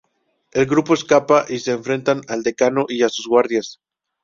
El 0.51 0.65
grupo 0.65 0.95
escapa, 0.95 1.45
y 1.47 1.59
se 1.59 1.73
enfrentan 1.73 2.21
al 2.27 2.41
decano 2.41 2.87
y 2.89 3.03
a 3.03 3.09
sus 3.09 3.27
guardias. 3.27 3.79